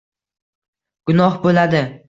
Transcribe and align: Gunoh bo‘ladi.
Gunoh 1.11 1.39
bo‘ladi. 1.47 1.87